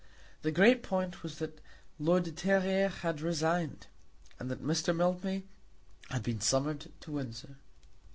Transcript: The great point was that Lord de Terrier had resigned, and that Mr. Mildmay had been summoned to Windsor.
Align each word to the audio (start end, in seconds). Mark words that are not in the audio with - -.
The 0.41 0.51
great 0.51 0.81
point 0.81 1.21
was 1.21 1.37
that 1.37 1.61
Lord 1.99 2.23
de 2.23 2.31
Terrier 2.31 2.87
had 2.87 3.21
resigned, 3.21 3.85
and 4.39 4.49
that 4.49 4.63
Mr. 4.63 4.95
Mildmay 4.95 5.43
had 6.09 6.23
been 6.23 6.41
summoned 6.41 6.91
to 7.01 7.11
Windsor. 7.11 7.59